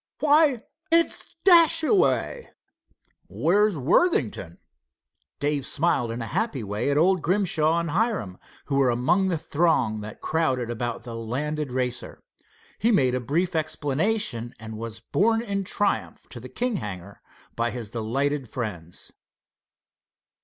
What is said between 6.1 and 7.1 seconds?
a happy way at